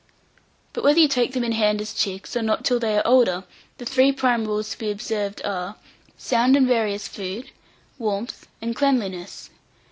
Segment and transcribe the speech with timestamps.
[0.73, 3.43] But whether you take them in hand as chicks, or not till they are older,
[3.77, 5.75] the three prime rules to be observed are,
[6.17, 7.51] sound and various food,
[7.99, 9.51] warmth, and cleanliness.